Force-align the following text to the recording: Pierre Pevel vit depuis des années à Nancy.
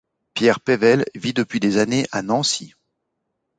Pierre 0.33 0.59
Pevel 0.61 1.05
vit 1.13 1.31
depuis 1.35 1.59
des 1.59 1.77
années 1.77 2.07
à 2.11 2.23
Nancy. 2.23 2.73